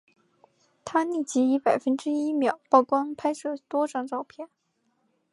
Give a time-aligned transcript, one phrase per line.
[0.83, 4.49] 他立即以百分之一秒曝光拍摄多张照片。